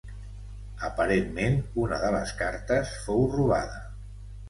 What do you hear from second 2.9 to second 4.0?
fou robada.